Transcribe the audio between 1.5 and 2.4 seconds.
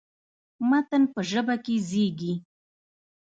کې زېږي.